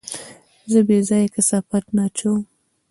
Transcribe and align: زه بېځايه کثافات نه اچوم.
زه 0.71 0.79
بېځايه 0.87 1.31
کثافات 1.35 1.85
نه 1.95 2.01
اچوم. 2.07 2.41